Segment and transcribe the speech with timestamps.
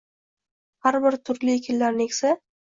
[0.87, 2.35] har biri turli ekinlarni eksa